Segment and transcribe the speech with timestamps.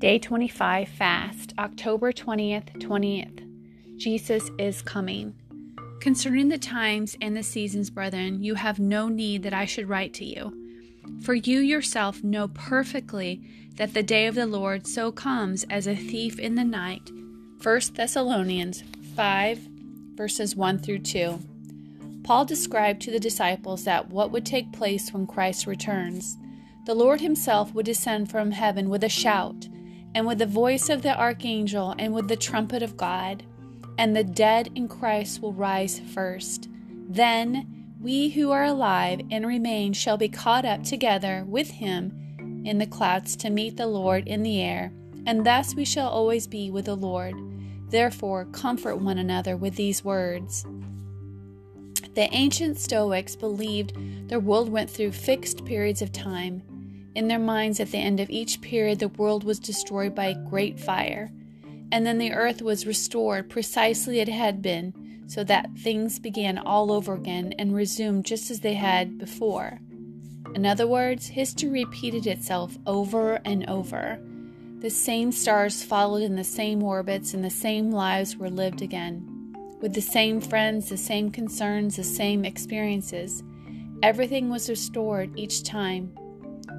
[0.00, 3.98] Day 25 Fast, October 20th, 20th.
[3.98, 5.34] Jesus is coming.
[6.00, 10.14] Concerning the times and the seasons, brethren, you have no need that I should write
[10.14, 10.56] to you.
[11.20, 13.42] For you yourself know perfectly
[13.76, 17.10] that the day of the Lord so comes as a thief in the night.
[17.62, 18.82] 1 Thessalonians
[19.14, 19.58] 5,
[20.14, 21.38] verses 1 through 2.
[22.24, 26.38] Paul described to the disciples that what would take place when Christ returns.
[26.86, 29.68] The Lord himself would descend from heaven with a shout
[30.14, 33.44] and with the voice of the archangel, and with the trumpet of God,
[33.98, 36.68] and the dead in Christ will rise first.
[37.08, 42.78] Then we who are alive and remain shall be caught up together with him in
[42.78, 44.92] the clouds to meet the Lord in the air,
[45.26, 47.34] and thus we shall always be with the Lord.
[47.90, 50.64] Therefore, comfort one another with these words.
[52.14, 53.92] The ancient Stoics believed
[54.28, 56.62] their world went through fixed periods of time
[57.14, 60.48] in their minds, at the end of each period, the world was destroyed by a
[60.48, 61.32] great fire,
[61.90, 66.56] and then the earth was restored precisely as it had been, so that things began
[66.56, 69.80] all over again and resumed just as they had before.
[70.54, 74.20] In other words, history repeated itself over and over.
[74.78, 79.26] The same stars followed in the same orbits, and the same lives were lived again.
[79.80, 83.42] With the same friends, the same concerns, the same experiences.
[84.02, 86.12] Everything was restored each time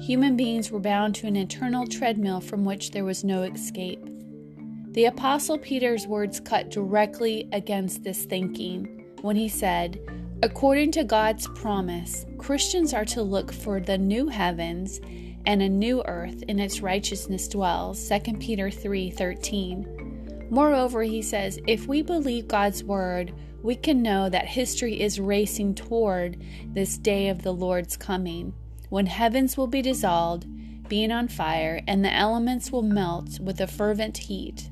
[0.00, 4.00] human beings were bound to an eternal treadmill from which there was no escape.
[4.92, 10.00] The Apostle Peter's words cut directly against this thinking when he said,
[10.42, 15.00] According to God's promise, Christians are to look for the new heavens
[15.46, 18.08] and a new earth in its righteousness dwells.
[18.08, 20.50] 2 Peter 3:13.
[20.50, 25.74] Moreover, he says, if we believe God's word, we can know that history is racing
[25.74, 26.38] toward
[26.72, 28.54] this day of the Lord's coming
[28.90, 30.46] when heavens will be dissolved,
[30.88, 34.68] being on fire, and the elements will melt with a fervent heat.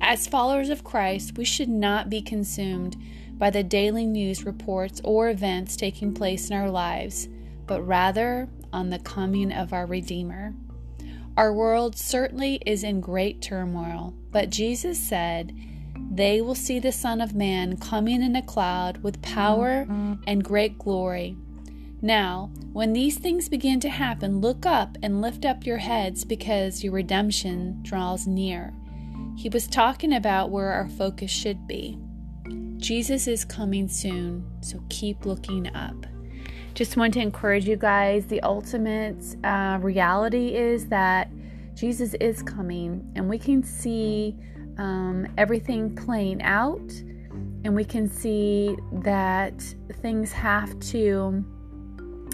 [0.00, 2.96] As followers of Christ, we should not be consumed
[3.36, 7.28] by the daily news reports or events taking place in our lives,
[7.66, 10.54] but rather on the coming of our Redeemer.
[11.36, 15.56] Our world certainly is in great turmoil, but Jesus said,
[16.10, 19.86] They will see the Son of Man coming in a cloud with power
[20.26, 21.36] and great glory.
[22.00, 26.84] Now, when these things begin to happen, look up and lift up your heads because
[26.84, 28.72] your redemption draws near.
[29.36, 31.98] He was talking about where our focus should be.
[32.76, 36.06] Jesus is coming soon, so keep looking up.
[36.74, 41.28] Just want to encourage you guys the ultimate uh, reality is that
[41.74, 44.36] Jesus is coming, and we can see
[44.78, 46.92] um, everything playing out,
[47.64, 49.60] and we can see that
[50.00, 51.44] things have to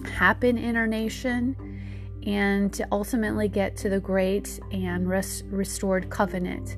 [0.06, 1.56] happen in our nation
[2.26, 6.76] and to ultimately get to the great and res- restored covenant.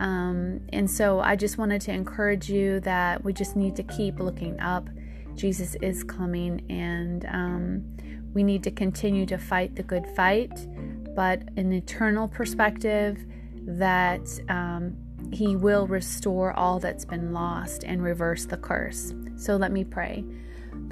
[0.00, 4.18] Um, and so I just wanted to encourage you that we just need to keep
[4.18, 4.88] looking up.
[5.34, 7.84] Jesus is coming, and um,
[8.34, 10.66] we need to continue to fight the good fight,
[11.14, 13.24] but an eternal perspective
[13.62, 14.96] that um,
[15.32, 19.14] He will restore all that's been lost and reverse the curse.
[19.36, 20.24] So let me pray.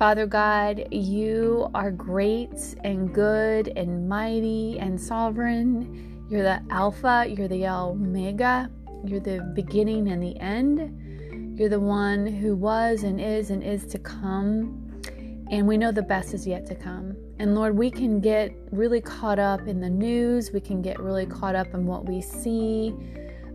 [0.00, 6.26] Father God, you are great and good and mighty and sovereign.
[6.30, 8.70] You're the Alpha, you're the Omega,
[9.04, 11.58] you're the beginning and the end.
[11.58, 15.02] You're the one who was and is and is to come.
[15.50, 17.14] And we know the best is yet to come.
[17.38, 21.26] And Lord, we can get really caught up in the news, we can get really
[21.26, 22.94] caught up in what we see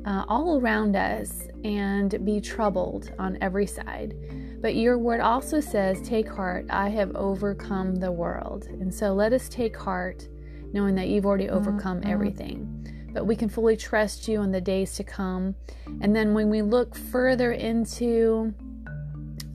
[0.05, 4.13] uh, all around us and be troubled on every side.
[4.61, 8.65] But your word also says, Take heart, I have overcome the world.
[8.65, 10.27] And so let us take heart,
[10.73, 12.11] knowing that you've already overcome mm-hmm.
[12.11, 13.11] everything.
[13.13, 15.55] But we can fully trust you in the days to come.
[16.01, 18.53] And then when we look further into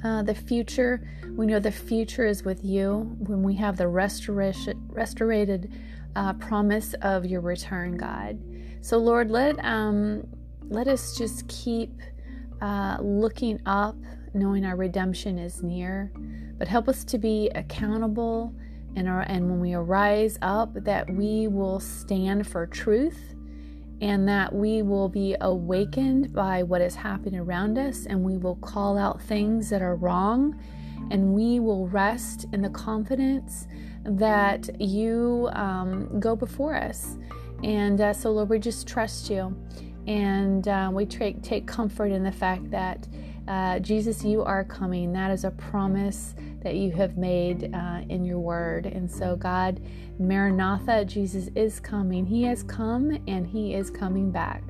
[0.03, 1.07] uh, the future,
[1.37, 5.73] we know the future is with you when we have the restoration, restorated
[6.17, 8.39] uh, promise of your return, God.
[8.81, 10.27] So, Lord, let um,
[10.69, 12.01] let us just keep
[12.61, 13.97] uh, looking up
[14.35, 16.13] knowing our redemption is near,
[16.59, 18.55] but help us to be accountable
[18.97, 23.35] and, our, and when we arise up, that we will stand for truth
[24.01, 28.57] and that we will be awakened by what is happening around us and we will
[28.57, 30.59] call out things that are wrong
[31.11, 33.67] and we will rest in the confidence
[34.05, 37.19] that you um, go before us.
[37.63, 39.55] And uh, so, Lord, we just trust you
[40.07, 43.07] and uh, we take, take comfort in the fact that
[43.49, 45.13] Uh, Jesus, you are coming.
[45.13, 48.87] That is a promise that you have made uh, in your word.
[48.87, 49.81] And so, God,
[50.19, 52.27] Maranatha, Jesus is coming.
[52.27, 54.63] He has come and he is coming back.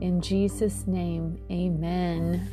[0.00, 2.48] In Jesus' name, amen.